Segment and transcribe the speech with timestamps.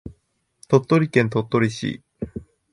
[0.67, 2.01] 鳥取県鳥取市